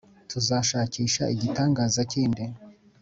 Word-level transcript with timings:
tuzashakisha 0.29 1.23
igitangaza 1.33 2.01
kindi 2.11 2.43